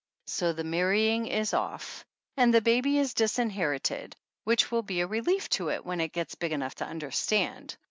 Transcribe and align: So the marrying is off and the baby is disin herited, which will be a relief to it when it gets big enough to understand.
So 0.25 0.51
the 0.51 0.63
marrying 0.63 1.27
is 1.27 1.53
off 1.53 2.03
and 2.35 2.51
the 2.51 2.59
baby 2.59 2.97
is 2.97 3.13
disin 3.13 3.53
herited, 3.55 4.13
which 4.45 4.71
will 4.71 4.81
be 4.81 5.01
a 5.01 5.05
relief 5.05 5.47
to 5.49 5.69
it 5.69 5.85
when 5.85 6.01
it 6.01 6.11
gets 6.11 6.33
big 6.33 6.53
enough 6.53 6.73
to 6.81 6.87
understand. 6.87 7.77